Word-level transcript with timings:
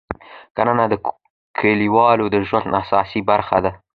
کرنه 0.55 0.85
د 0.89 0.93
کلیوالو 1.57 2.25
د 2.33 2.35
ژوند 2.47 2.69
اساسي 2.81 3.21
برخه 3.29 3.57
ده 3.65 3.71